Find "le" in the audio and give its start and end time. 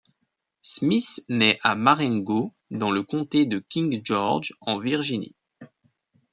2.89-3.03